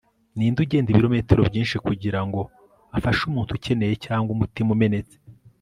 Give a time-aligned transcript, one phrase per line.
[0.35, 2.39] ninde ugenda ibirometero byinshi kugirango
[2.97, 5.17] afashe umuntu ukeneye cyangwa umutima umenetse